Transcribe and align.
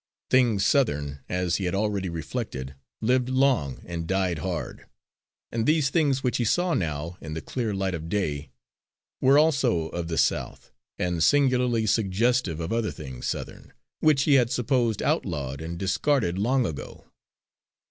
Things 0.31 0.65
Southern, 0.65 1.19
as 1.29 1.57
he 1.57 1.65
had 1.65 1.75
already 1.75 2.09
reflected, 2.09 2.73
lived 3.01 3.29
long 3.29 3.83
and 3.85 4.07
died 4.07 4.39
hard, 4.39 4.87
and 5.51 5.67
these 5.67 5.91
things 5.91 6.23
which 6.23 6.37
he 6.37 6.43
saw 6.43 6.73
now 6.73 7.19
in 7.21 7.35
the 7.35 7.39
clear 7.39 7.71
light 7.75 7.93
of 7.93 8.09
day, 8.09 8.49
were 9.21 9.37
also 9.37 9.89
of 9.89 10.07
the 10.07 10.17
South, 10.17 10.71
and 10.97 11.21
singularly 11.21 11.85
suggestive 11.85 12.59
of 12.59 12.73
other 12.73 12.89
things 12.89 13.27
Southern 13.27 13.73
which 13.99 14.23
he 14.23 14.33
had 14.33 14.49
supposed 14.49 15.03
outlawed 15.03 15.61
and 15.61 15.77
discarded 15.77 16.39
long 16.39 16.65
ago. 16.65 17.05